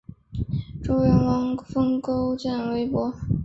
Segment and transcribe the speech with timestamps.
[0.83, 3.13] 周元王封勾践为伯。